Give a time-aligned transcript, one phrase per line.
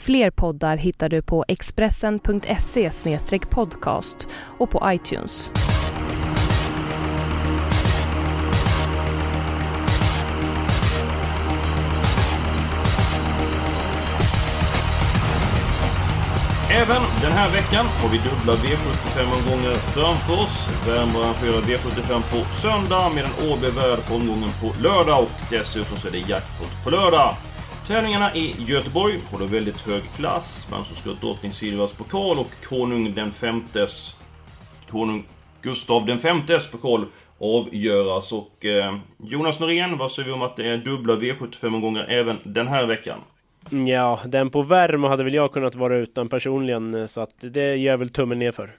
[0.00, 2.90] Fler poddar hittar du på expressen.se
[3.50, 5.50] podcast och på iTunes.
[16.70, 20.66] Även den här veckan har vi dubbla V75-omgångar framför oss.
[20.86, 26.12] Värmdö arrangerar V75 på söndag medan Åby värd omgången på lördag och dessutom så är
[26.12, 27.36] det jackpot på lördag.
[27.86, 30.68] Tävlingarna i Göteborg håller väldigt hög klass.
[30.70, 34.16] Man som ska drottning Silvias pokal och konung den femtes...
[34.90, 35.24] Konung
[35.62, 37.06] Gustav den femtes pokal
[37.38, 38.32] avgöras.
[38.32, 42.68] Och eh, Jonas Norén, vad säger vi om att det är dubbla V75-omgångar även den
[42.68, 43.18] här veckan?
[43.70, 47.76] Ja, den på Värmo hade väl jag kunnat vara utan personligen, eh, så att det
[47.76, 48.76] gör väl tummen ner för.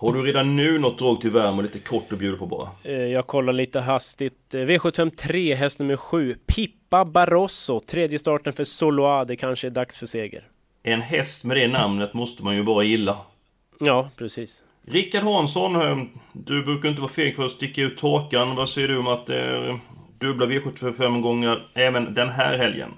[0.00, 2.68] Har du redan nu något drag till Värmo lite kort att bjuda på bara?
[2.84, 4.54] Eh, jag kollar lite hastigt.
[4.54, 7.80] Eh, V753, häst nummer 7, Pippa Barroso.
[7.80, 10.48] Tredje starten för Soloa, det kanske är dags för seger.
[10.82, 13.16] En häst med det namnet måste man ju bara gilla.
[13.80, 14.62] Ja, precis.
[14.86, 18.56] Rickard Hansson, eh, du brukar inte vara feg för att sticka ut tåkan.
[18.56, 19.78] Vad säger du om att det är
[20.18, 22.90] dubbla V75 gånger även den här helgen?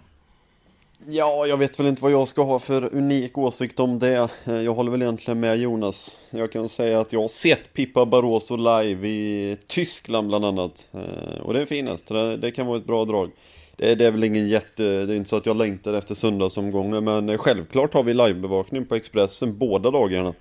[1.06, 4.28] Ja, jag vet väl inte vad jag ska ha för unik åsikt om det.
[4.44, 6.16] Eh, jag håller väl egentligen med Jonas.
[6.30, 10.88] Jag kan säga att jag har sett Pippa Barroso live i Tyskland bland annat.
[10.92, 12.08] Eh, och det är finast,
[12.38, 13.30] det kan vara ett bra drag.
[13.76, 17.28] Det är, väl ingen jätte, det är inte så att jag längtar efter söndagsomgången men
[17.28, 20.34] eh, självklart har vi livebevakning på Expressen båda dagarna.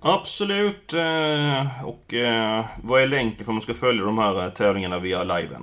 [0.00, 0.92] Absolut,
[1.84, 2.14] och
[2.82, 5.62] vad är länken för att man ska följa de här tävlingarna via liven?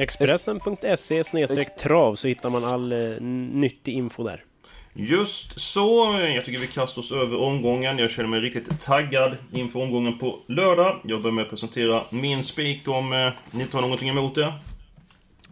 [0.00, 4.44] Expressen.se trav så hittar man all eh, nyttig info där.
[4.92, 6.20] Just så.
[6.34, 7.98] Jag tycker vi kastar oss över omgången.
[7.98, 11.00] Jag känner mig riktigt taggad inför omgången på lördag.
[11.04, 14.52] Jag börjar med att presentera min spik om eh, ni tar någonting emot det.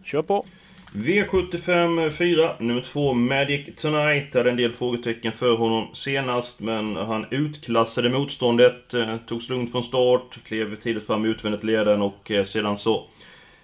[0.03, 0.45] Kör på!
[0.93, 4.33] V75 4, nummer 2 Magic Tonight.
[4.33, 8.93] Hade en del frågetecken för honom senast, men han utklassade motståndet.
[8.93, 13.05] Eh, togs lugnt från start, klev tidigt fram utvändigt ledaren och eh, sedan så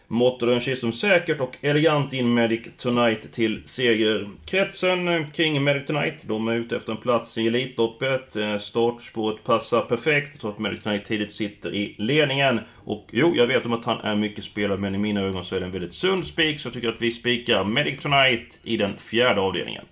[0.07, 4.29] måtte den Kistum säkert och elegant in Medic Tonight till seger.
[4.45, 8.35] Kretsen kring Medic Tonight, de är ute efter en plats i Elitloppet.
[8.35, 10.29] Eh, startspåret passar perfekt.
[10.31, 12.59] Jag tror att Medic Tonight tidigt sitter i ledningen.
[12.85, 15.55] Och jo, jag vet om att han är mycket spelad, men i mina ögon så
[15.55, 16.59] är det en väldigt sund spik.
[16.59, 19.85] Så jag tycker att vi spikar Medic Tonight i den fjärde avdelningen.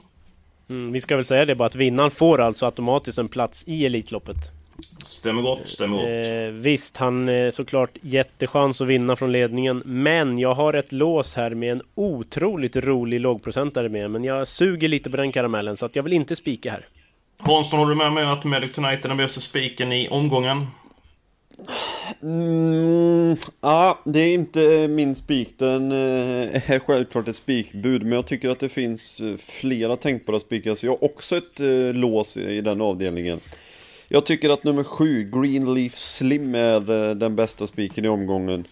[0.69, 3.85] Mm, vi ska väl säga det bara att vinnaren får alltså automatiskt en plats i
[3.85, 4.62] Elitloppet.
[5.05, 6.55] Stämmer gott, stämmer gott.
[6.55, 9.83] Eh, visst, han är såklart jättechans att vinna från ledningen.
[9.85, 14.11] Men jag har ett lås här med en otroligt rolig lågprocentare med.
[14.11, 16.85] Men jag suger lite på den karamellen så att jag vill inte spika här.
[17.37, 20.67] Hansson, håller du med mig att Medic Tonight är den bästa spiken i omgången?
[22.23, 25.49] Mm, ja, det är inte min spik.
[25.57, 28.03] Den eh, är självklart ett spikbud.
[28.03, 30.75] Men jag tycker att det finns eh, flera tänkbara spikar.
[30.75, 33.39] Så jag har också ett eh, lås i den avdelningen.
[34.13, 38.67] Jag tycker att nummer 7, Greenleaf Slim, är eh, den bästa spiken i omgången.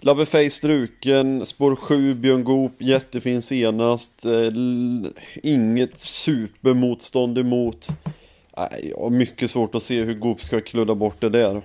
[0.00, 4.24] Loverface struken, spår 7, Björn Goop, jättefin senast.
[4.24, 4.52] Eh,
[5.42, 7.88] inget supermotstånd emot.
[8.82, 11.62] Jag har mycket svårt att se hur Goop ska kludda bort det där.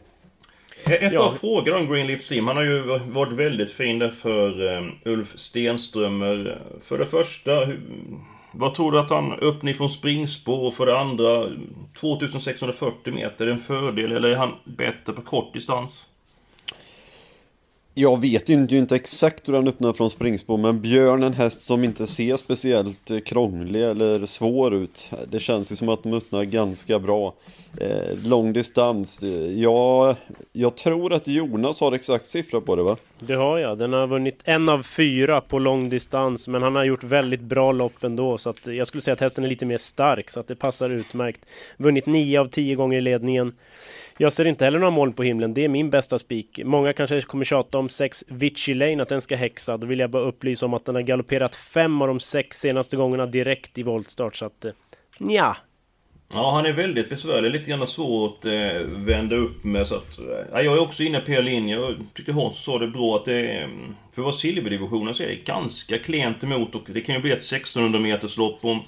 [0.85, 2.47] Ett par frågor om Greenleaf Slim.
[2.47, 6.61] Han har ju varit väldigt fin där för um, Ulf Stenströmer.
[6.83, 7.67] För det första,
[8.51, 11.49] vad tror du att han öppnar från springspår och för det andra
[11.99, 16.10] 2640 meter, är det en fördel eller är han bättre på kort distans?
[17.93, 21.61] Jag vet inte, inte exakt hur den öppnar från springspår men Björn är en häst
[21.61, 25.09] som inte ser speciellt eh, krånglig eller svår ut.
[25.31, 27.33] Det känns ju som att de öppnar ganska bra.
[27.77, 30.15] Eh, lång distans, eh, ja,
[30.53, 32.97] jag tror att Jonas har exakt siffra på det va?
[33.19, 36.83] Det har jag, den har vunnit en av fyra på lång distans men han har
[36.83, 39.77] gjort väldigt bra lopp ändå så att jag skulle säga att hästen är lite mer
[39.77, 41.45] stark så att det passar utmärkt.
[41.77, 43.53] Vunnit nio av tio gånger i ledningen.
[44.21, 45.53] Jag ser inte heller några moln på himlen.
[45.53, 46.59] Det är min bästa spik.
[46.63, 49.77] Många kanske kommer tjata om sex Vichy Lane, att den ska häxa.
[49.77, 52.97] Då vill jag bara upplysa om att den har galopperat fem av de sex senaste
[52.97, 54.35] gångerna direkt i voltstart.
[54.35, 54.71] Så att, eh,
[55.19, 55.57] ja.
[56.33, 57.51] Ja, han är väldigt besvärlig.
[57.51, 59.87] Lite grann svårt att eh, vända upp med.
[59.87, 61.75] Så att, eh, jag är också inne på er linje.
[61.75, 63.49] Jag tyckte Hans sa det bra att det.
[63.49, 67.21] Mm, för att vara silverdivisionen så är det ganska klent emot och det kan ju
[67.21, 68.65] bli ett 1600 meters lopp.
[68.65, 68.81] Om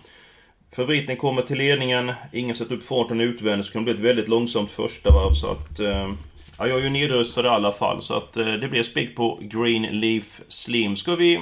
[0.75, 4.27] Favoriten kommer till ledningen, ingen sätter upp farten utvändigt, så kan det bli ett väldigt
[4.27, 5.79] långsamt första varv så att...
[5.79, 6.13] Eh,
[6.57, 9.39] ja, jag är ju nedröstad i alla fall, så att eh, det blir spik på
[9.41, 10.95] Green Leaf Slim.
[10.95, 11.39] Ska vi...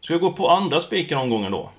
[0.00, 1.70] Ska vi gå på andra spiken omgången då?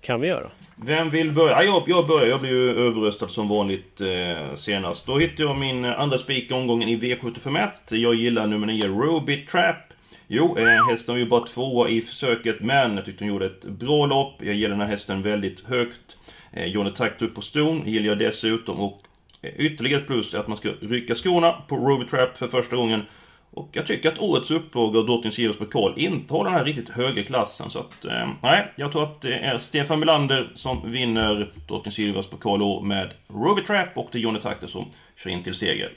[0.00, 0.50] Kan vi göra.
[0.76, 1.52] Vem vill börja?
[1.52, 2.26] Ja, jag, jag börjar.
[2.26, 5.06] Jag blir ju överröstad som vanligt eh, senast.
[5.06, 7.68] Då hittade jag min andra spik i omgången i V751.
[7.88, 9.85] Jag gillar nummer 9, Ruby Trap.
[10.28, 13.64] Jo, eh, hästen var ju bara tvåa i försöket, men jag tyckte hon gjorde ett
[13.64, 14.34] bra lopp.
[14.38, 16.16] Jag gillar den här hästen väldigt högt.
[16.52, 18.80] Eh, Johnny Takt upp på ston gillar jag dessutom.
[18.80, 19.02] Och
[19.42, 22.76] eh, ytterligare ett plus är att man ska rycka skorna på Ruby Trap för första
[22.76, 23.02] gången.
[23.50, 26.88] Och jag tycker att årets upplaga av Drottning Silvers pokal inte har den här riktigt
[26.88, 27.70] höga klassen.
[27.70, 32.26] Så att, eh, nej, jag tror att det är Stefan Melander som vinner Drottning Silvers
[32.26, 34.84] pokal med Ruby Trap och det är Johnny Takter som
[35.16, 35.92] kör in till seger.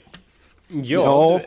[0.68, 1.40] Ja, Ja,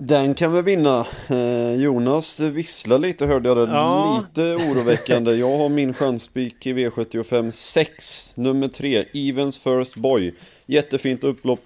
[0.00, 1.06] den kan vi vinna.
[1.28, 3.74] Eh, Jonas visslar lite hörde jag det.
[3.74, 4.24] Ja.
[4.36, 5.34] Lite oroväckande.
[5.34, 10.34] Jag har min chanspik i V75 6, nummer 3, Evens First Boy.
[10.66, 11.60] Jättefint upplopp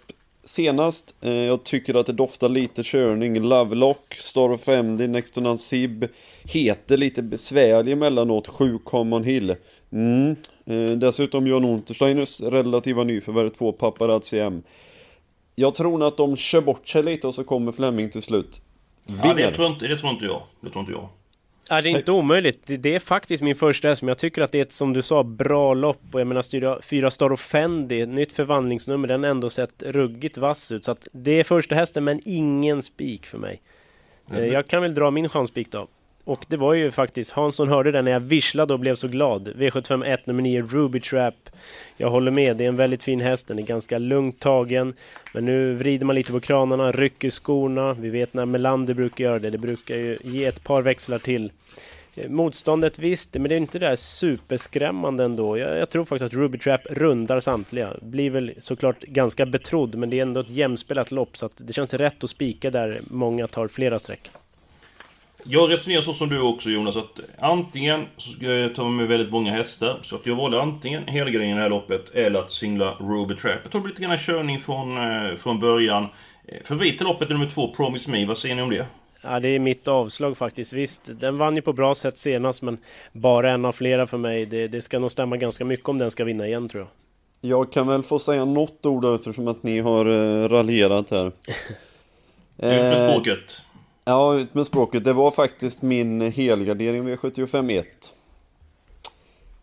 [0.45, 1.15] senast.
[1.21, 3.41] Eh, jag tycker att det doftar lite körning.
[3.41, 6.07] Lovelock, Star of MD, Next to Nansib.
[6.45, 9.57] Heter lite besvärlig emellanåt, 7 Common Hill.
[9.93, 10.37] Mm.
[10.67, 14.63] Eh, dessutom John Untersteiners relativa nyförvärv 2 Paparazzi M.
[15.55, 18.61] Jag tror nog att de kör bort sig lite och så kommer Fleming till slut.
[19.07, 19.35] Ja, Vinner.
[19.35, 20.43] det tror, inte, det tror inte jag.
[20.61, 21.09] Det tror inte jag.
[21.69, 22.61] Ja, det är inte omöjligt.
[22.67, 25.03] Det, är faktiskt min första häst, men jag tycker att det är ett, som du
[25.03, 26.01] sa, bra lopp.
[26.13, 30.73] Och jag menar, styra, fyra Star Fendi, nytt förvandlingsnummer, den har ändå sett ruggigt vass
[30.73, 30.85] ut.
[30.85, 33.63] Så att det är första hästen, men ingen spik för mig.
[34.31, 35.89] Eh, Jag kan väl dra min chanspik då.
[36.25, 39.49] Och det var ju faktiskt, Hansson hörde den när jag visslade och blev så glad.
[39.49, 41.35] V751 nummer 9, Ruby Trap.
[41.97, 44.95] Jag håller med, det är en väldigt fin häst, den är ganska lugnt tagen.
[45.35, 47.95] Men nu vrider man lite på kranarna, rycker skorna.
[47.95, 51.53] Vi vet när Melander brukar göra det, det brukar ju ge ett par växlar till.
[52.17, 55.59] Eh, motståndet visst, men det är inte det där superskrämmande ändå.
[55.59, 57.97] Jag, jag tror faktiskt att Ruby Trap rundar samtliga.
[58.03, 61.73] Blir väl såklart ganska betrodd, men det är ändå ett jämspelat lopp så att det
[61.73, 64.31] känns rätt att spika där många tar flera streck.
[65.47, 69.31] Jag resonerar så som du också Jonas, att antingen så ska jag ta med väldigt
[69.31, 70.01] många hästar.
[70.03, 73.59] Så att jag valde antingen helgardering i det här loppet, eller att singla Ruby Trap.
[73.73, 76.09] Jag blir lite grann körning från, eh, från början.
[76.49, 78.27] Eh, Favorit i loppet är nummer två, Promise Me.
[78.27, 78.87] Vad säger ni om det?
[79.23, 80.73] Ja, det är mitt avslag faktiskt.
[80.73, 82.79] Visst, den vann ju på bra sätt senast, men
[83.13, 84.47] bara en av flera för mig.
[84.47, 86.91] Det, det ska nog stämma ganska mycket om den ska vinna igen tror jag.
[87.51, 91.27] Jag kan väl få säga något ord eftersom att ni har eh, raljerat här.
[91.27, 91.33] Ut
[92.59, 93.63] med språket.
[94.05, 95.05] Ja, ut med språket.
[95.05, 97.85] Det var faktiskt min helgardering V751.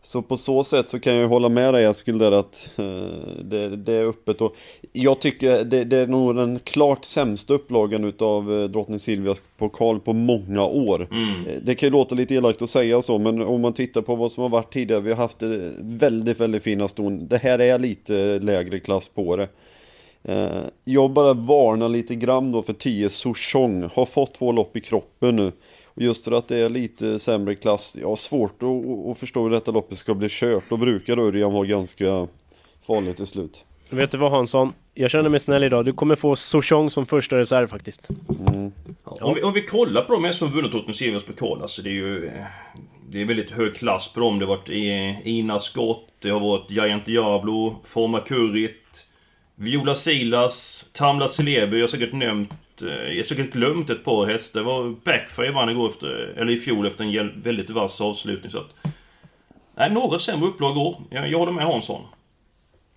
[0.03, 3.69] Så på så sätt så kan jag hålla med dig Eskil där att eh, det,
[3.75, 4.55] det är öppet och
[4.91, 9.99] jag tycker det, det är nog den klart sämsta upplagan utav eh, Drottning Silvias pokal
[9.99, 11.07] på många år.
[11.11, 11.45] Mm.
[11.47, 14.15] Eh, Det kan ju låta lite elakt att säga så men om man tittar på
[14.15, 15.43] vad som har varit tidigare, vi har haft
[15.79, 17.27] väldigt, väldigt fina ston.
[17.27, 19.47] Det här är lite lägre klass på det.
[20.23, 23.89] Eh, Jag bara varnar lite grann då för 10 Souchong.
[23.93, 25.51] Har fått två lopp i kroppen nu.
[25.85, 27.97] Och just för att det är lite sämre klass.
[28.01, 30.63] Jag har svårt att, att förstå hur detta loppet ska bli kört.
[30.69, 32.27] Då brukar Örjan vara ganska
[32.87, 33.65] farligt till slut.
[33.89, 34.73] Vet du vad Hansson?
[34.93, 35.85] Jag känner mig snäll idag.
[35.85, 38.09] Du kommer få Souchong som första reserv faktiskt.
[39.03, 41.93] Om, vi, om vi kollar på de som vunnit Drottning Silvias pokal, alltså det är
[41.93, 42.25] ju...
[42.27, 42.33] eh,
[43.09, 44.39] Det är väldigt hög klass på dem.
[44.39, 49.05] Det har varit eh, Ina Scott, det har varit Giant Diablo, Forma Currit,
[49.55, 51.77] Viola Silas, Tamla Celebi.
[51.77, 52.81] Jag har säkert nämnt...
[52.81, 54.59] eh, Jag har säkert glömt ett par hästar.
[54.59, 56.07] Det var Backfire vann igår efter...
[56.37, 58.87] Eller i fjol efter en väldigt vass avslutning så att...
[59.75, 60.95] Nej, något sämre upplag går.
[61.09, 62.01] Jag, jag håller med Hansson.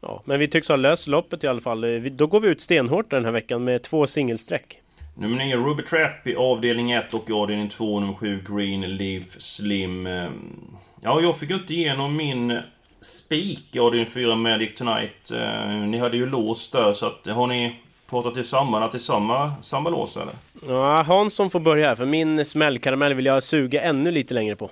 [0.00, 1.84] Ja, men vi tycks ha löst loppet i alla fall.
[1.84, 4.80] Eh, vi- Då går vi ut stenhårt den här veckan med två singelsträck.
[5.16, 9.24] Nummer 9 Ruby Trap i avdelning 1 och i avdelning 2 nummer 7 Green Leaf
[9.38, 10.06] Slim.
[10.06, 10.66] Ehm,
[11.02, 12.58] Ja, jag fick inte igenom min
[13.04, 15.30] spik i avdelning 4 Magic Tonight.
[15.30, 17.76] Eh, Ni hade ju låst där så att har ni
[18.10, 20.34] pratat er samman är samma, samma lås eller?
[20.68, 24.70] Ja, Hansson får börja här, för min smällkaramell vill jag suga ännu lite längre på.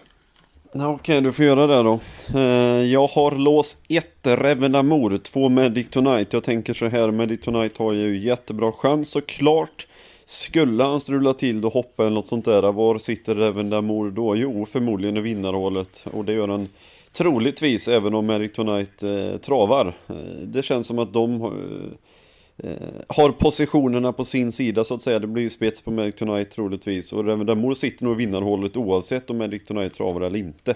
[0.73, 2.01] Ja, Okej, du får göra det då.
[2.39, 6.33] Eh, Jag har lås 1 Revenamor, 2 Medic Tonight.
[6.33, 9.87] Jag tänker så här, Medic Tonight har ju jättebra chans såklart.
[10.27, 14.37] Skulle han strula till då hoppa eller något sånt där, var sitter Revenamor då?
[14.37, 16.05] Jo, förmodligen i vinnarhålet.
[16.13, 16.69] Och det gör han
[17.13, 19.87] troligtvis, även om Medic Tonight eh, travar.
[20.09, 22.77] Eh, det känns som att de eh, eh,
[23.09, 25.19] har positionerna på sin sida så att säga.
[25.19, 27.13] Det blir ju spets på Medic Tonight troligtvis.
[27.13, 30.75] Och Revenamor sitter nog i vinnarhålet oavsett om Medic Tonight travar eller inte.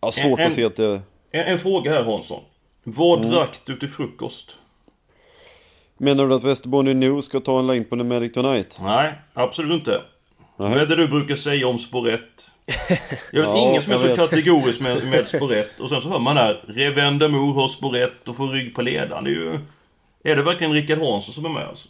[0.00, 1.00] Har svårt En- att se att det...
[1.30, 2.42] En, en fråga här Hansson.
[2.84, 4.56] Vad drack du till frukost?
[5.98, 8.78] Menar du att Västerbotten News ska ta en längd på The Medic Tonight?
[8.82, 10.02] Nej, absolut inte.
[10.56, 12.20] Vad är det du brukar säga om spår 1?
[13.32, 14.16] Jag vet Ja, ingen som är så vet.
[14.16, 15.20] kategorisk med, med
[15.52, 15.80] 1.
[15.80, 19.24] Och sen så hör man där, Revendemor har 1 och får rygg på ledaren.
[19.24, 19.58] Det är ju...
[20.24, 21.88] Är det verkligen Rickard Hansson som är med alltså?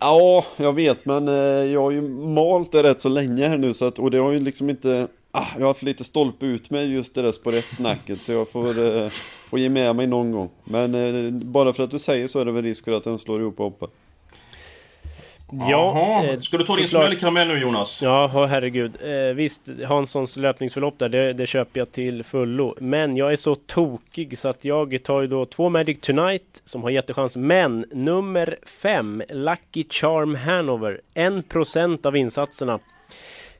[0.00, 1.34] Ja, jag vet men eh,
[1.72, 4.32] jag har ju malt det rätt så länge här nu så att, och det har
[4.32, 7.54] ju liksom inte ah, Jag har haft lite stolpe ut med just det där spår
[7.54, 9.08] ett snacket så jag får, eh,
[9.50, 12.44] får ge med mig någon gång Men eh, bara för att du säger så är
[12.44, 13.88] det väl risk för att den slår ihop och hoppar
[15.52, 16.24] Jaha.
[16.24, 17.06] eh, Ska du ta din såklart.
[17.06, 18.02] smällkaramell nu Jonas?
[18.02, 18.92] Ja, herregud.
[19.02, 22.74] Eh, visst, Hanssons löpningsförlopp där, det, det köper jag till fullo.
[22.80, 26.82] Men jag är så tokig så att jag tar ju då två Magic Tonight som
[26.82, 27.36] har jättechans.
[27.36, 32.78] Men nummer fem, Lucky Charm Hanover, 1% av insatserna.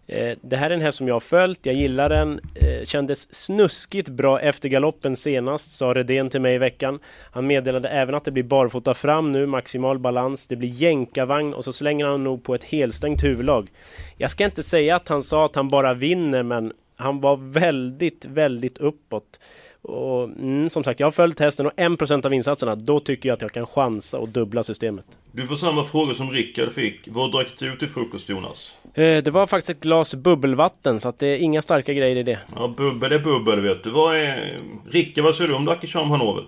[0.09, 2.41] Eh, det här är en häst som jag har följt, jag gillar den.
[2.55, 6.99] Eh, kändes snuskigt bra efter galoppen senast, sa Redén till mig i veckan.
[7.33, 10.47] Han meddelade även att det blir barfota fram nu, maximal balans.
[10.47, 13.71] Det blir jänkarvagn och så slänger han nog på ett helstängt huvudlag.
[14.17, 18.25] Jag ska inte säga att han sa att han bara vinner, men han var väldigt,
[18.25, 19.41] väldigt uppåt.
[19.83, 23.37] Och, mm, som sagt, jag har följt hästen och 1% av insatserna, då tycker jag
[23.37, 25.05] att jag kan chansa och dubbla systemet.
[25.33, 27.01] Du får samma fråga som Rickard fick.
[27.07, 28.77] Vad drack du till frukost Jonas?
[28.95, 32.23] Eh, det var faktiskt ett glas bubbelvatten, så att det är inga starka grejer i
[32.23, 32.39] det.
[32.55, 33.91] Ja, bubbel är bubbel vet du.
[33.91, 34.59] Vad är...
[34.91, 36.45] Rickard, vad säger du om Lucky Charm Hanover?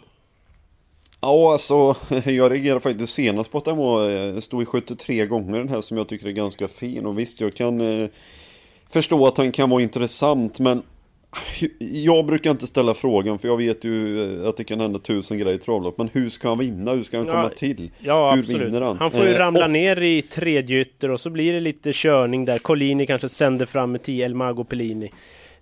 [1.20, 5.58] Ja alltså, jag reagerade faktiskt senast på att den var, eh, stod i 73 gånger
[5.58, 8.08] den här som jag tycker är ganska fin och visst jag kan eh,
[8.88, 10.82] förstå att den kan vara intressant men
[11.78, 15.38] jag brukar inte ställa frågan för jag vet ju eh, att det kan hända tusen
[15.38, 16.92] grejer i travlopp men hur ska han vinna?
[16.92, 17.90] Hur ska han Ja, komma till?
[17.98, 18.68] Ja, hur absolut.
[18.68, 18.96] vinner han?
[18.98, 21.90] Han får ju Eh, ramla och- ner i tredje ytter och så blir det lite
[21.94, 22.58] körning där.
[22.58, 25.10] Collini kanske sänder fram med 10 El Mago Pellini.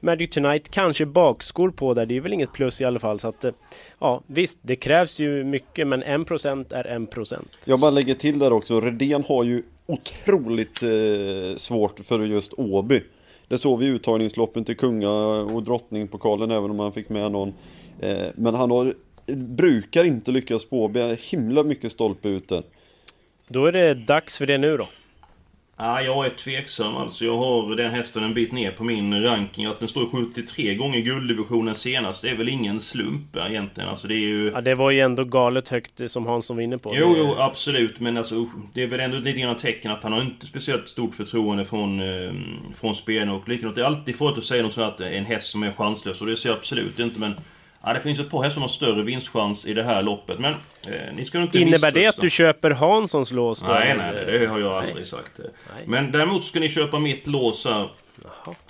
[0.00, 3.20] Magic Tonight kanske bakskor på där, det är väl inget plus i alla fall.
[3.20, 3.52] Så att, eh,
[3.98, 7.48] ja, visst, det krävs ju mycket, men 1% är 1%.
[7.64, 13.00] Jag bara lägger till där också, Redén har ju otroligt eh, svårt för just Åby.
[13.48, 17.54] Det såg vi i uttagningsloppen till kunga och drottningpokalen även om han fick med någon.
[18.00, 18.94] Eh, men han har,
[19.34, 20.88] brukar inte lyckas på
[21.30, 22.62] himla mycket stolpe ut där.
[23.48, 24.88] Då är det dags för det nu då.
[25.80, 27.24] Ja, jag är tveksam alltså.
[27.24, 29.66] Jag har den hästen en bit ner på min ranking.
[29.66, 33.88] Att den står 73 gånger gulddivisionen senast, det är väl ingen slump egentligen.
[33.88, 34.50] Alltså det är ju...
[34.54, 36.96] Ja, det var ju ändå galet högt eh, som Hansson var inne på.
[36.96, 38.00] Jo, jo, absolut.
[38.00, 41.14] Men alltså, det är väl ändå lite grann tecken att han har inte speciellt stort
[41.14, 42.32] förtroende från, eh,
[42.74, 43.34] från spelarna.
[43.34, 45.72] Och likadant, det är alltid farligt att säga något sånt att en häst som är
[45.72, 46.20] chanslös.
[46.20, 47.20] Och det ser jag absolut inte.
[47.20, 47.34] Men
[47.88, 50.38] ja, det finns ett par hästar som har större vinstchans i det här loppet.
[50.38, 53.66] Men eh, ni ska inte Innebär det att du köper Hanssons lås då?
[53.66, 55.04] Nej, nej, det har jag aldrig Nej.
[55.04, 55.32] sagt.
[55.38, 55.84] Nej.
[55.86, 57.88] Men däremot ska ni köpa mitt lås här.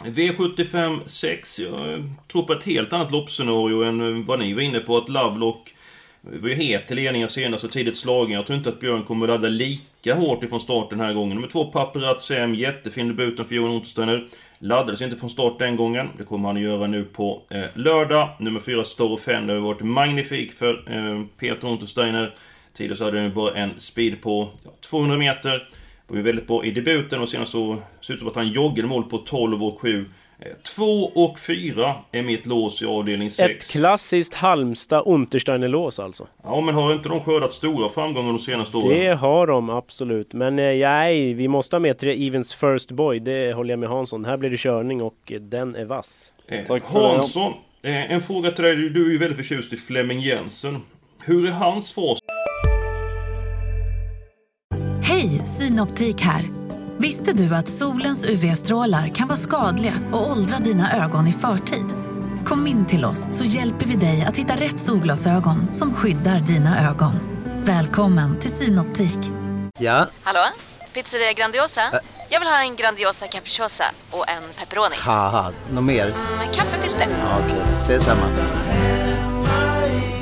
[0.04, 1.58] V75 6.
[1.58, 4.96] Jag eh, tror på ett helt annat loppscenario än eh, vad ni var inne på.
[4.96, 5.74] Att Lovelock
[6.20, 8.32] var ju het i ledningen senast och tidigt slagen.
[8.32, 11.34] Jag tror inte att Björn kommer att ladda lika hårt ifrån start den här gången.
[11.34, 14.28] Nummer två Paparazzi M, jättefin debuten för Johan Untersteiner.
[14.58, 16.08] Laddades inte från start den gången.
[16.18, 18.28] Det kommer han att göra nu på eh, lördag.
[18.38, 22.34] Nummer 4, Store Fender har varit magnifik för eh, Peter Untersteiner.
[22.74, 25.68] Tidigare så hade den bara en speed på ja, 200 meter.
[26.06, 28.88] Var ju väldigt bra i debuten och senast så ser ut som att han joggade
[28.88, 30.06] mål på 12 och 7.
[30.76, 33.50] 2 och 4 är mitt lås i avdelning 6.
[33.50, 36.26] Ett klassiskt Halmstad Untersteiner-lås alltså.
[36.44, 38.88] Ja, men har inte de skördat stora framgångar de senaste åren?
[38.88, 40.32] Det har de absolut.
[40.32, 43.20] Men eh, nej, vi måste ha med tre Evens First Boy.
[43.20, 44.24] Det håller jag med Hansson.
[44.24, 46.32] Här blir det körning och eh, den är vass.
[46.48, 47.16] Eh, Tack för.
[47.16, 47.52] Hansson,
[47.82, 48.76] eh, en fråga till dig.
[48.76, 50.82] Du är ju väldigt förtjust i Flemming Jensen.
[51.24, 52.18] Hur är hans fas?
[55.02, 56.67] Hej, Synoptik här.
[57.00, 61.86] Visste du att solens UV-strålar kan vara skadliga och åldra dina ögon i förtid?
[62.44, 66.88] Kom in till oss så hjälper vi dig att hitta rätt solglasögon som skyddar dina
[66.90, 67.12] ögon.
[67.64, 69.18] Välkommen till Synoptik.
[69.78, 70.40] Ja, Hallå?
[70.94, 71.80] Pizzeria Grandiosa?
[72.30, 74.96] Jag vill ha en Grandiosa capriciosa och en pepperoni.
[75.72, 76.06] något mer?
[76.38, 77.06] Med kaffefilter.
[77.20, 78.26] Ja, Okej, ses samma.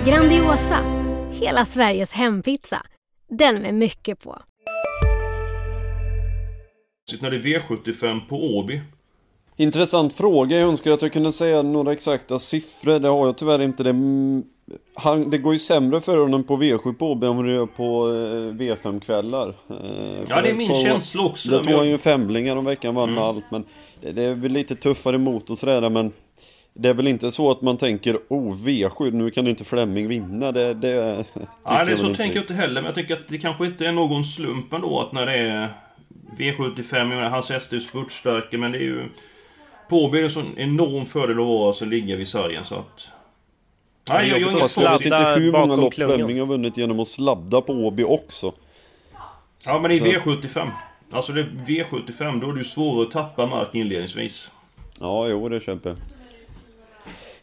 [0.06, 0.78] Grandiosa,
[1.30, 2.83] hela Sveriges hempizza.
[3.38, 4.38] Den med mycket på.
[7.21, 8.81] När det är V75 på Åby.
[9.57, 13.63] Intressant fråga, jag önskar att jag kunde säga några exakta siffror, det har jag tyvärr
[13.63, 13.83] inte.
[13.83, 14.43] Det, Mm,
[14.95, 17.67] han, det går ju sämre för honom på V7 på Åby än vad det gör
[17.67, 19.49] på eh, V5-kvällar.
[19.49, 21.51] Eh, Ja, det är min på- känsla också.
[21.51, 23.45] Men tog jag- han ju femlingar om veckan, vann med allt.
[23.51, 23.65] Men
[24.01, 26.13] det, det är väl lite tuffare mot och sådär, men
[26.75, 30.53] det är väl inte så att man tänker oh V7, nu kan inte Flemming vinna.
[30.53, 30.89] Det, det
[31.65, 32.75] jag det så tänker jag inte heller.
[32.75, 35.75] Men jag tycker att det kanske inte är någon slump ändå att när det är
[36.38, 39.09] V75, jag menar, hans häst är spurtstarka, men det är ju...
[39.88, 43.09] På Åby är en sån enorm fördel att vara alltså ligga vid sargen, så att...
[44.09, 45.95] Nej, jag, jag, jag, Fast jag vet inte hur många lopp.
[45.95, 48.52] Flemming har vunnit genom att sladda på Åby också.
[49.64, 50.71] Ja, men i Så- V75.
[51.11, 54.50] Alltså det är V75, då är det ju svårare att tappa mark inledningsvis.
[55.00, 55.99] Ja, jo det köper jag.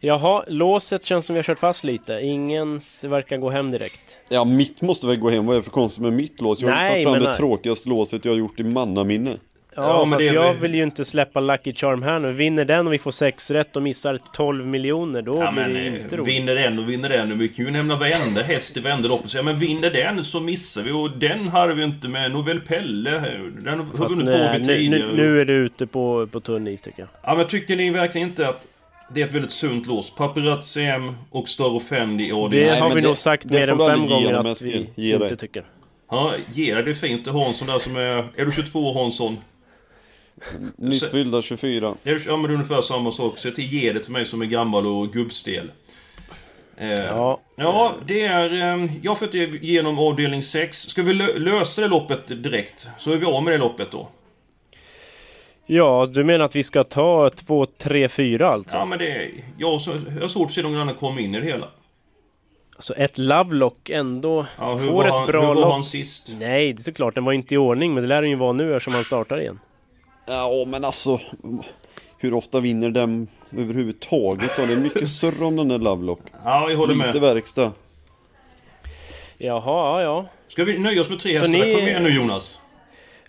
[0.05, 2.13] Jaha, låset känns som vi har kört fast lite.
[2.23, 4.17] Ingens verkar gå hem direkt.
[4.29, 5.45] Ja, mitt måste väl gå hem.
[5.45, 6.61] Vad är det för konstigt med mitt lås?
[6.61, 7.37] Jag har Nej, tagit fram men det nej.
[7.37, 9.29] tråkigaste låset jag har gjort i mannaminne.
[9.75, 12.33] Ja, Ja, men fast det jag vill ju inte släppa Lucky Charm här nu.
[12.33, 15.73] Vinner den och vi får sex rätt och missar 12 miljoner, då Ja, blir men
[15.73, 16.27] det eh, inte roligt.
[16.35, 17.39] vinner den och vinner den.
[17.39, 20.39] Vi kan ju nämna varenda häst i varenda lopp och säga men vinner den så
[20.39, 20.91] missar vi.
[20.91, 22.31] Och den hade vi inte med.
[22.31, 23.11] Novell Pelle.
[23.59, 24.25] Den har Fast vunnit
[24.65, 27.09] nej, nu, nu, nu är det ute på, på tunn is tycker jag.
[27.23, 28.67] Ja men tycker ni verkligen inte att
[29.13, 30.09] det är ett väldigt sunt lås?
[30.15, 33.69] Paparazzi M och Star Offendi och Det Nej, har vi det- nog sagt det mer
[33.69, 34.89] än fem gånger att vi.
[34.95, 35.37] Ge inte dig.
[35.37, 35.63] tycker.
[36.11, 37.25] Ja, ge det, det är fint.
[37.25, 38.27] Det är Hansson där som är...
[38.35, 39.37] Är du 22 Hansson?
[40.75, 41.95] Nyss fyllda 24.
[42.03, 43.37] Är du, ja men det är ungefär samma sak.
[43.37, 45.71] Så till ge det till mig som är gammal och gubbstel.
[46.77, 47.39] Eh, Ja.
[47.55, 48.53] Ja, det är...
[48.53, 50.77] Eh, jag har fått igenom avdelning 6.
[50.81, 52.87] Ska vi lö- lösa det loppet direkt?
[52.97, 54.09] Så är vi av med det loppet då.
[55.65, 58.77] Ja, du menar att vi ska ta 2, 3, 4 alltså?
[58.77, 59.31] Ja men det är...
[59.57, 59.81] Jag
[60.15, 61.67] jag har svårt att se någon annan komma in i det hela.
[62.79, 66.29] Så ett Lovelock ändå Ja, hur får var ett han, bra hur var han sist?
[66.39, 68.51] Nej, det är såklart, den var inte i ordning, men det lär den ju vara
[68.53, 69.59] nu eftersom han startar igen.
[70.25, 71.19] Ja, men alltså.
[72.17, 73.27] Hur ofta vinner den
[73.57, 74.65] överhuvudtaget då?
[74.65, 76.19] Det är mycket surr om den där Lovelock.
[76.43, 77.21] Ja, jag håller Lite med.
[77.21, 77.71] verkstad.
[79.37, 80.25] Jaha, ja, ja.
[80.47, 81.65] Ska vi nöja oss med tre Så hästar?
[81.65, 82.59] ni- Kom igen nu Jonas.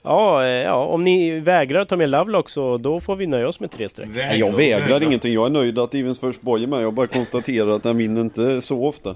[0.05, 3.61] Ja, eh, ja, om ni vägrar ta med Lovelock så då får vi nöja oss
[3.61, 4.09] med tre streck.
[4.15, 5.33] Nej, jag vägrar ingenting.
[5.35, 6.83] Jag är nöjd att Evens First Boy är med.
[6.83, 9.15] Jag bara konstaterar att den vinner inte så ofta.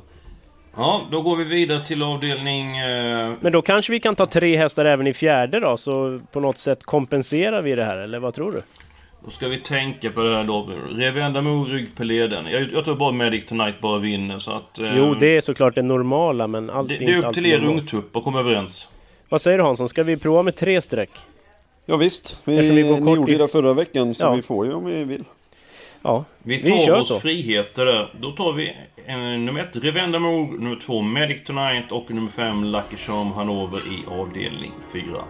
[0.76, 2.78] Ja, då går vi vidare till avdelning...
[2.78, 6.40] Eh, Men då kanske vi kan ta tre hästar även i fjärde då, så på
[6.40, 8.60] något sätt kompenserar vi det här, eller vad tror du?
[9.24, 10.68] Då ska vi tänka på det här då.
[10.90, 12.46] Revenda Mo, rygg på leden.
[12.46, 14.78] Jag, jag tror bara Medic Tonight bara vinner så att...
[14.78, 17.46] eh, Jo, det är såklart det normala, men allt det, är det är upp till
[17.46, 17.80] er normalt.
[17.80, 18.88] ungtuppar, kom överens.
[19.28, 21.10] Vad säger du Hansson, ska vi prova med tre streck?
[21.86, 22.36] Ja, visst.
[22.44, 24.32] Vi, Eftersom vi går ni gjorde i- det förra veckan så Ja.
[24.32, 25.24] vi får ju om vi vill.
[26.02, 27.20] Ja, Vi Vi tar kör oss så.
[27.20, 28.14] friheter där.
[28.20, 28.68] Då tar vi
[29.06, 33.78] eh, nummer ett Revenda Mo, nummer två Medic Tonight och nummer fem Lucky Charm Hanover
[33.78, 35.24] i avdelning fyra.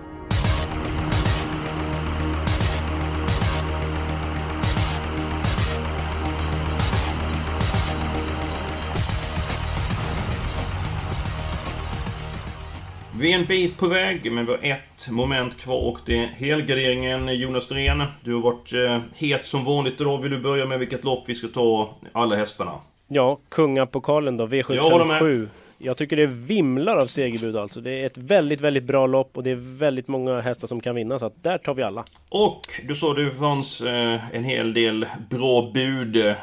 [13.20, 16.26] Vi är en bit på väg, men vi har ett moment kvar och det är
[16.26, 17.38] helgarderingen.
[17.38, 20.22] Jonas Norén, du har varit eh, het som vanligt idag.
[20.22, 22.72] Vill du börja med vilket lopp vi ska ta alla hästarna?
[23.08, 25.22] ja kungapokalen då, Jag håller med.
[25.22, 25.48] V757.
[25.78, 27.80] Jag tycker det vimlar av segerbud alltså.
[27.80, 30.94] Det är ett väldigt, väldigt bra lopp och det är väldigt många hästar som kan
[30.94, 32.04] vinna, så att där tar vi alla.
[32.28, 36.34] Och du sa det fanns eh, en hel del bra bud.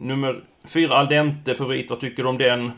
[0.00, 2.72] Nummer fyra Aldente favorit, vad tycker du om den?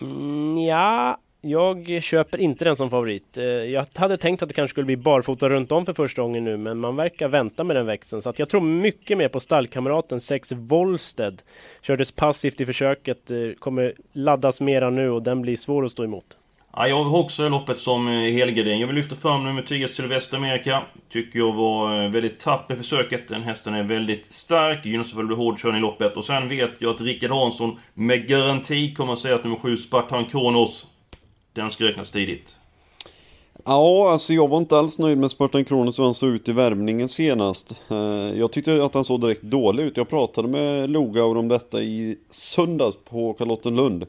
[0.00, 3.36] Mm, ja, jag köper inte den som favorit.
[3.36, 6.44] Eh, jag hade tänkt att det kanske skulle bli barfota runt om för första gången
[6.44, 8.22] nu, men man verkar vänta med den växeln.
[8.22, 11.42] Så att jag tror mycket mer på stallkamraten 6 Volsted.
[11.82, 16.04] Kördes passivt i försöket, eh, kommer laddas mera nu och den blir svår att stå
[16.04, 16.36] emot.
[16.76, 18.38] Ja, jag har också det loppet som eh, helgardin.
[18.38, 18.80] helgardering.
[18.80, 20.82] Jag vill lyfta fram nummer 10 Sylvester Amerika.
[21.12, 23.28] Tycker jag var väldigt tapp i försöket.
[23.28, 24.86] Den hästen är väldigt stark.
[24.86, 26.16] Gynnas väl bli hård körning i loppet.
[26.16, 29.76] Och sen vet jag att Rickard Hansson med garanti kommer att säga att nummer 7
[29.76, 30.86] Spartan Kronos
[31.60, 32.56] den ska räknas tidigt.
[33.64, 36.52] Ja, alltså jag var inte alls nöjd med Spartan Kronos hur han såg ut i
[36.52, 37.74] värmningen senast.
[37.90, 37.96] Eh,
[38.38, 39.96] jag tyckte att han såg direkt dålig ut.
[39.96, 44.06] Jag pratade med Logaur om detta i söndags på Charlottenlund.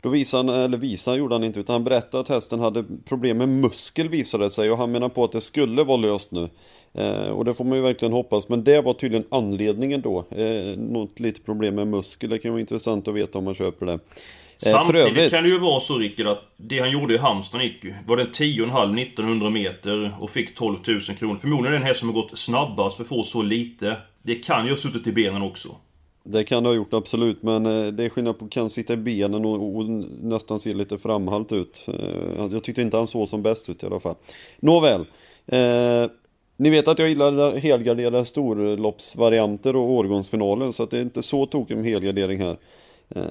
[0.00, 3.38] Då visade han, eller visade gjorde han inte, utan han berättade att hästen hade problem
[3.38, 6.48] med muskel visade det sig och han menar på att det skulle vara löst nu.
[6.94, 10.24] Eh, och det får man ju verkligen hoppas, men det var tydligen anledningen då.
[10.30, 13.86] Eh, något litet problem med muskel, det kan vara intressant att veta om man köper
[13.86, 13.98] det.
[14.66, 17.84] Eh, Samtidigt kan det ju vara så Rickard att det han gjorde i Halmstad gick
[17.84, 17.94] ju.
[18.06, 21.36] Var det 10,5 1900 meter och fick 12 000 kronor.
[21.36, 23.96] Förmodligen är den häst som har gått snabbast för att få så lite.
[24.22, 25.68] Det kan ju ha suttit i benen också.
[26.24, 28.96] Det kan det ha gjort absolut, men eh, det är skillnad på kan sitta i
[28.96, 29.84] benen och, och
[30.22, 31.84] nästan se lite framhalt ut.
[31.88, 34.14] Eh, Jag tyckte inte han såg som bäst ut i alla fall.
[34.60, 35.00] Nåväl.
[35.46, 36.10] Eh,
[36.56, 41.46] ni vet att jag gillar helgarderade storloppsvarianter och årgångsfinaler, så att det är inte så
[41.46, 42.56] tokigt med helgardering här.
[43.08, 43.22] Eh,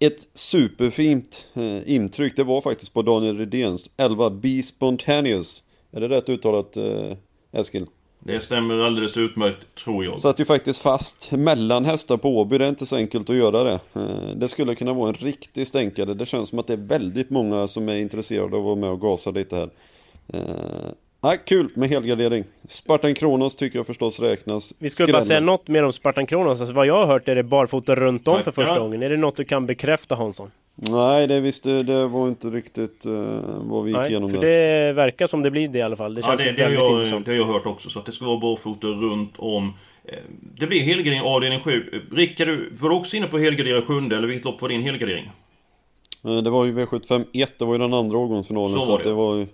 [0.00, 5.62] ett superfint eh, intryck, det var faktiskt på Daniel Redéns 11 Be Spontaneous.
[5.92, 7.12] Är det rätt uttalat eh,
[7.52, 7.86] Eskil?
[8.24, 10.18] Det stämmer alldeles utmärkt, tror jag.
[10.18, 13.62] Satt ju faktiskt fast mellan hästar på Åby, det är inte så enkelt att göra
[13.64, 13.80] det.
[13.94, 17.30] Eh, Det skulle kunna vara en riktig stänkare, det känns som att det är väldigt
[17.30, 19.70] många som är intresserade av att vara med och gasa lite här.
[21.22, 22.44] Ja, kul med helgardering.
[22.68, 24.74] Spartan Kronos tycker jag förstås räknas.
[24.78, 26.60] Vi skulle bara säga något mer om Spartan Kronos.
[26.60, 29.02] Alltså vad jag har hört är det barfota runt om för första gången.
[29.02, 30.50] Är det något du kan bekräfta Hansson?
[30.74, 34.48] Nej, det visste det var inte riktigt uh, vad vi gick Nej, igenom för där.
[34.86, 36.14] det verkar som det blir det i alla fall.
[36.14, 37.26] Det Ja, känns det, ju det, har väldigt jag, intressant.
[37.26, 39.72] det har jag hört också, så att det ska vara barfota runt om.
[40.04, 40.14] Eh,
[40.60, 42.04] Det blir helgardering avdelning 7.
[42.12, 45.30] Rickard, du var du också inne på helgardera sjunde, eller vilket lopp var din helgardering?
[46.24, 48.96] Eh, Det var ju V75 1, det var ju den andra årgångsfinalen Så så, var
[48.98, 49.08] att det.
[49.10, 49.46] det var ju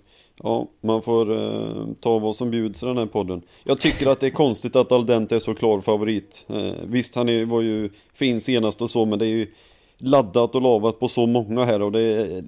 [0.43, 4.21] Ja, man får eh, ta vad som bjuds i den här podden Jag tycker att
[4.21, 7.91] det är konstigt att Aldente är så klar favorit eh, Visst, han är, var ju
[8.15, 9.47] fin senast och så, men det är ju
[9.99, 12.45] laddat och lavat på så många här och det är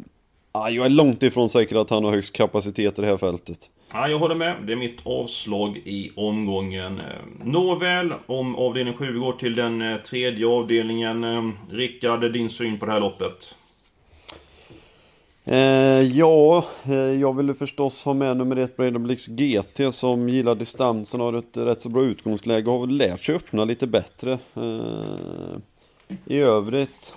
[0.53, 3.70] Ah, Jag är långt ifrån säker att han har högst kapacitet i det här fältet
[3.92, 4.57] Ja, jag håller med.
[4.66, 6.98] Det är mitt avslag i omgången.
[6.98, 11.24] Eh, nåväl, om avdelning 7 går till den eh, tredje avdelningen.
[11.24, 13.55] Eh, Rickard, din syn på det här loppet?
[15.50, 20.54] Eh, ja, eh, jag ville förstås ha med nummer ett Braden Blix GT som gillar
[20.54, 24.38] distansen och har ett rätt så bra utgångsläge och har lärt sig öppna lite bättre.
[24.54, 25.56] Eh,
[26.26, 27.14] I övrigt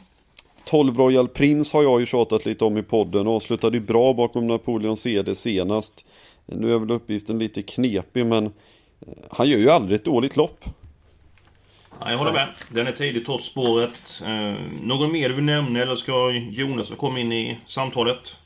[0.63, 4.13] 12 Royal Prince har jag ju tjatat lite om i podden och avslutade ju bra
[4.13, 6.05] bakom Napoleon CD senast.
[6.45, 8.51] Nu är väl uppgiften lite knepig men eh,
[9.29, 10.65] han gör ju aldrig ett dåligt lopp.
[12.01, 12.47] Ja, jag håller med.
[12.69, 14.21] Den är tidig trots spåret.
[14.25, 18.37] Eh, någon mer du vill nämna eller ska Jonas komma in i samtalet?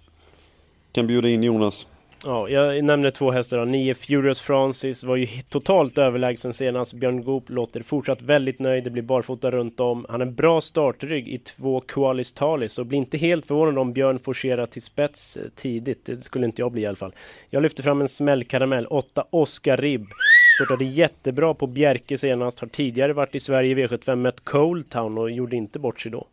[0.92, 1.88] Kan bjuda in Jonas.
[2.26, 3.66] Ja, jag nämner två hästar då.
[3.66, 6.94] Nio Furious Francis var ju totalt överlägsen senast.
[6.94, 8.84] Björn Goop låter fortsatt väldigt nöjd.
[8.84, 10.06] Det blir barfota runt om.
[10.10, 12.80] Han en bra startrygg i två Qualis Talis.
[12.80, 16.06] Och bli inte helt förvånad om Björn forcerar till spets eh, tidigt.
[16.06, 17.14] Det skulle inte jag bli i alla fall.
[17.50, 18.86] Jag lyfter fram en smällkaramell.
[18.86, 20.08] 8 Oscar Ribb.
[20.56, 22.60] Spurtade jättebra på Bjerke senast.
[22.60, 26.28] Har tidigare varit i Sverige i V75 mött Coldtown och gjorde inte bort sig då.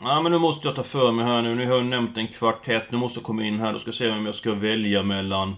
[0.00, 1.54] Ja, men nu måste jag ta för mig här nu.
[1.54, 2.90] Nu har jag nämnt en kvartett.
[2.90, 3.72] Nu måste jag komma in här.
[3.72, 5.56] Då ska jag se vem jag ska välja mellan...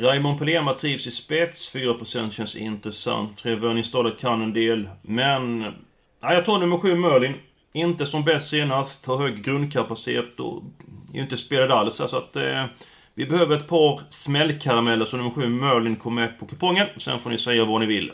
[0.00, 1.74] Raymond Pelema trivs i spets.
[1.74, 3.38] 4% känns intressant.
[3.38, 4.88] Trevörningstalet kan en del.
[5.02, 5.62] Men...
[6.20, 7.34] Ja, jag tar nummer 7 Merlin.
[7.72, 9.06] Inte som bäst senast.
[9.06, 10.62] Har hög grundkapacitet och...
[11.12, 11.98] Är ju inte spelad alls.
[12.00, 12.36] här Så att...
[12.36, 12.64] Eh,
[13.14, 16.86] vi behöver ett par smällkarameller så nummer 7 Merlin kommer med på kupongen.
[16.96, 18.12] Sen får ni säga vad ni vill.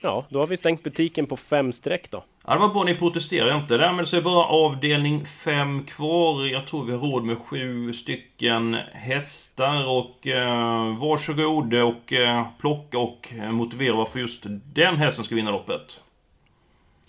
[0.00, 2.24] Ja, då har vi stängt butiken på fem streck då.
[2.46, 3.76] Ja, det var bra ni protesterade inte.
[3.76, 6.46] Därmed så är bara avdelning 5 kvar.
[6.46, 12.98] Jag tror vi har råd med sju stycken hästar och eh, varsågod och eh, plocka
[12.98, 16.00] och eh, motivera varför just den hästen ska vinna loppet.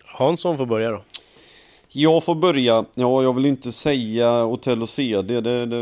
[0.06, 1.04] Hansson får börja då.
[1.96, 2.86] Jag får börja.
[2.94, 5.42] Ja, jag vill inte säga Othello CD.
[5.42, 5.78] Det, det,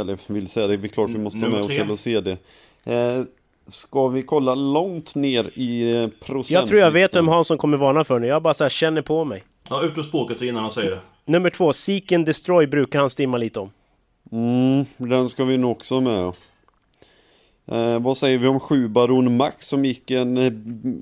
[0.00, 0.76] eller vill säga det.
[0.76, 1.76] Det är klart vi måste ha med tre.
[1.76, 2.36] Othello CD.
[2.84, 3.22] Eh,
[3.68, 6.50] ska vi kolla långt ner i procent?
[6.50, 8.26] Jag tror jag vet vem Hansson kommer varna för nu.
[8.26, 9.44] Jag bara så här känner på mig.
[9.68, 11.00] Ja, ut ur språket innan han säger det.
[11.24, 13.70] Nummer två, Seek and Destroy brukar han stimma lite om.
[14.32, 16.32] Mm, den ska vi nog också med.
[17.72, 20.52] Eh, vad säger vi om sju Baron Max som gick, en, eh,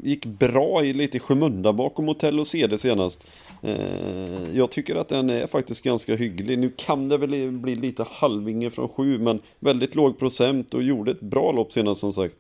[0.03, 3.27] gick bra i lite i skymundan bakom Othello CD senast.
[3.63, 6.59] Eh, jag tycker att den är faktiskt ganska hygglig.
[6.59, 11.11] Nu kan det väl bli lite halvinge från sju men väldigt låg procent och gjorde
[11.11, 12.37] ett bra lopp senast som sagt.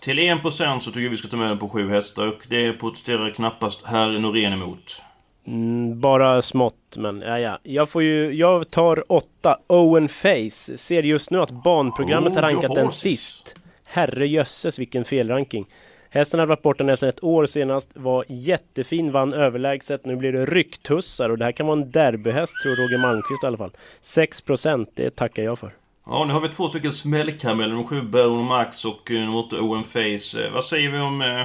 [0.00, 2.72] Till 1% så tycker jag vi ska ta med den på sju hästar och det
[2.72, 5.02] protesterar knappast herr Norén emot.
[5.46, 7.58] Mm, bara smått, men ja, ja.
[7.62, 10.76] Jag får ju, jag tar åtta, Owen Face.
[10.76, 13.54] Ser just nu att banprogrammet Oh, har rankat den sist.
[13.84, 15.66] Herre jösses vilken felranking.
[16.14, 20.04] Hästen hade varit borta nästan ett år senast, var jättefin, vann överlägset.
[20.04, 23.46] Nu blir det rycktussar och det här kan vara en derbyhäst tror Roger Malmqvist i
[23.46, 23.70] alla fall.
[24.02, 25.70] 6% det tackar jag för.
[26.06, 27.70] Ja, nu har vi två stycken smällkarameller.
[27.70, 30.44] Nummer 7 Baron Max och nummer 8 Owen Face.
[30.44, 31.22] Eh, vad säger vi om...
[31.22, 31.44] Eh,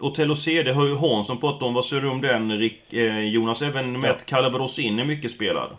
[0.00, 1.74] Otello CD har ju Hansson pratat om.
[1.74, 3.62] Vad säger du om den Rick, eh, Jonas?
[3.62, 5.70] Även Matt Calabrosin är mycket spelad.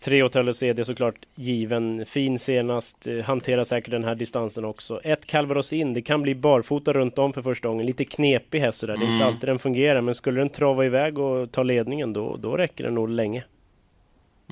[0.00, 2.06] Tre Hotel CD såklart given.
[2.06, 3.06] Fin senast.
[3.06, 5.00] eh, Hanterar säkert den här distansen också.
[5.04, 5.92] Ett Calvados in.
[5.94, 7.86] Det kan bli barfota runt om för första gången.
[7.86, 8.96] Lite knepig häst sådär.
[8.96, 9.26] Det är inte Mm.
[9.26, 10.00] alltid den fungerar.
[10.00, 13.44] Men skulle den trava iväg och ta ledningen då, då räcker den nog länge.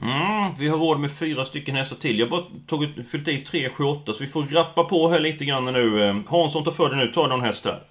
[0.03, 2.19] Mm, vi har råd med fyra stycken hästar till.
[2.19, 5.21] Jag har bara tagit, fyllt i 3, 7, 8 så vi får rappa på här
[5.21, 6.05] lite grann nu.
[6.09, 7.13] Eh, Hansson, ta för dig nu.
[7.13, 7.83] Ta någon häst här.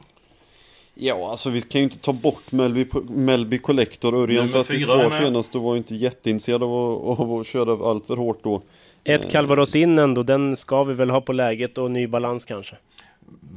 [0.95, 4.15] Ja, alltså vi kan ju inte ta bort Melby, Melby Collector.
[4.15, 8.07] Örjan satt ju kvar senast och var inte jätteintresserad av att, av att köra allt
[8.07, 8.61] för hårt då.
[9.03, 10.23] Ett Calvados in ändå.
[10.23, 12.75] Den ska vi väl ha på läget och ny balans kanske.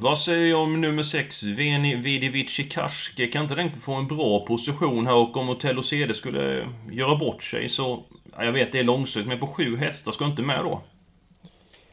[0.01, 3.27] Vad säger jag om nummer 6, Veni Vidivici Karske?
[3.27, 5.15] Kan inte den få en bra position här?
[5.15, 8.05] Och om Otello CD skulle göra bort sig så...
[8.37, 10.83] Ja, jag vet, det är långsökt, men på sju hästar ska inte med då?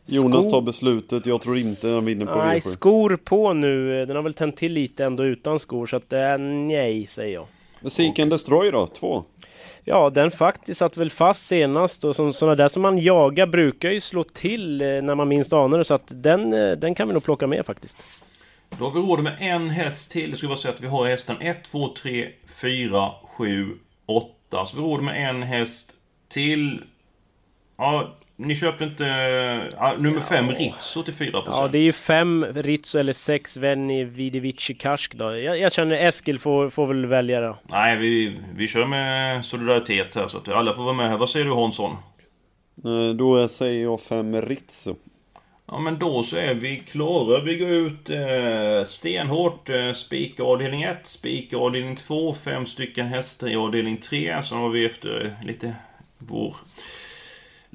[0.05, 2.61] Jonas tar beslutet, jag tror inte han vinner på Nej, V7.
[2.61, 4.05] skor på nu.
[4.05, 5.85] Den har väl tänt till lite ändå utan skor.
[5.85, 7.47] Så att det är nej, säger jag.
[7.81, 8.87] Men Seek and Destroy då?
[8.87, 9.23] Två?
[9.83, 13.91] Ja, den faktiskt satt väl fast senast och som, sådana där som man jagar brukar
[13.91, 17.07] ju slå till eh, när man minst anar det så att den, eh, den kan
[17.07, 17.97] vi nog plocka med faktiskt.
[18.79, 20.31] Då har vi råd med en häst till.
[20.31, 22.29] Det skulle vara så att vi har hästen 1, 2, 3,
[22.61, 24.65] 4, 7, 8.
[24.65, 25.91] Så vi har råd med en häst
[26.27, 26.81] till...
[27.77, 29.03] Ja, ni köpte inte...
[29.77, 31.43] Ja, nummer 5 Rizzo till 4%.
[31.45, 35.37] Ja, det är ju fem Ritso eller sex Venni Vidivici Karsk då.
[35.37, 37.57] Jag, jag känner Eskil får, får väl välja då.
[37.63, 41.17] Nej, vi, vi kör med solidaritet här så att alla får vara med här.
[41.17, 41.91] Vad säger du Hansson?
[42.85, 44.95] Eh, Då säger jag fem Ritzo.
[45.67, 47.41] Ja men då så är vi klara.
[47.41, 49.69] Vi går ut eh, stenhårt.
[49.69, 54.41] Eh, spik avdelning 1, spik avdelning 2, fem stycken hästar i avdelning 3.
[54.43, 55.75] Sen har vi efter lite
[56.17, 56.55] vår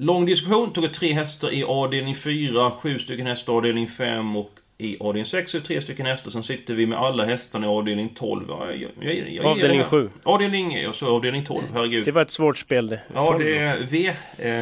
[0.01, 4.51] lång diskussion tagit tre hästar i avdelning 4, sju stycken hästar i avdelning 5 och
[4.77, 6.31] i avdelning 6 är tre stycken hästar.
[6.31, 8.45] Sen sitter vi med alla hästarna i avdelning 12.
[8.49, 9.89] Ja, Jag, jag, jag, jag Avdelning ger det här.
[9.89, 10.09] sju.
[10.23, 12.05] Avdelning, jag sa avdelning 12, herregud.
[12.05, 13.01] Det var ett svårt spel det.
[13.13, 14.13] Ja, det är V.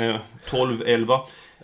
[0.10, 0.16] Eh,
[0.50, 1.14] 12, 11.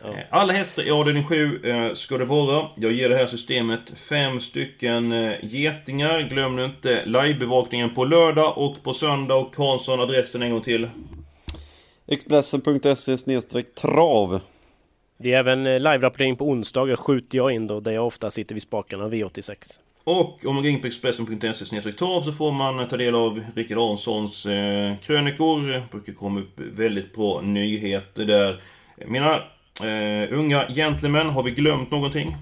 [0.03, 2.67] Eh, Alla hästar i avdelning 7 eh, ska det vara.
[2.75, 6.21] Jag ger det här systemet fem stycken eh, getingar.
[6.21, 9.35] Glöm nu inte livebevakningen på lördag och på söndag.
[9.35, 10.89] Och Hansson, adressen en gång till.
[12.07, 14.39] Expressen.se trav.
[15.17, 18.53] Det är även eh, live-rapportering på onsdagar skjuter jag in då, där jag ofta sitter
[18.55, 19.79] vid spakarna V86.
[20.03, 23.77] Och om man går in på Expressen.se trav så får man ta del av Rickard
[23.77, 25.67] Hanssons eh, krönikor.
[25.67, 28.61] Det brukar komma upp väldigt bra nyheter där.
[29.07, 29.35] Mina
[29.81, 32.35] eh, unga gentlemän, har vi glömt någonting?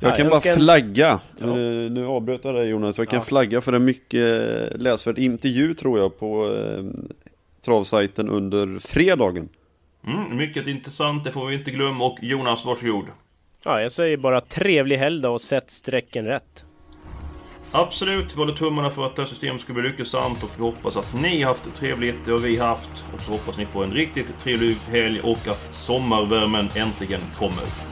[0.00, 1.20] Jag Ja, kan bara flagga.
[1.40, 1.46] Ja.
[1.46, 1.54] Eh,
[1.90, 2.98] Nu avbröt jag dig Jonas.
[2.98, 3.24] Jag kan Ja.
[3.24, 4.22] flagga för en mycket
[4.76, 6.84] läsvärd intervju tror jag på eh,
[7.64, 9.48] travsajten under fredagen.
[10.06, 12.04] Mm, mycket intressant, det får vi inte glömma.
[12.04, 13.06] Och Jonas, varsågod.
[13.64, 16.64] Ja, jag säger bara trevlig helg då och sätt strecken rätt.
[17.74, 20.96] Absolut, vi håller tummarna för att det här systemet ska bli lyckosamt och vi hoppas
[20.96, 23.04] att ni har haft trevligt, det har vi haft.
[23.14, 27.91] Och så hoppas ni får en riktigt trevlig helg och att sommarvärmen äntligen kommer.